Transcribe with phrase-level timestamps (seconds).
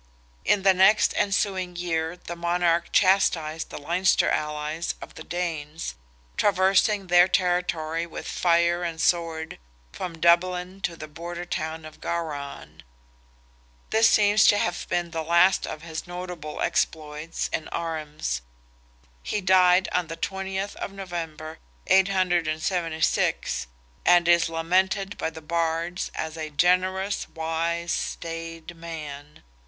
[0.43, 5.93] In the next ensuing year the monarch chastised the Leinster allies of the Danes,
[6.37, 9.59] traversing their territory with fire and sword
[9.91, 12.81] from Dublin to the border town of Gowran.
[13.91, 18.41] This seems to have been the last of his notable exploits in arms.
[19.21, 23.67] He died on the 20th of November, 876,
[24.03, 29.43] and is lamented by the Bards as "a generous, wise, staid man."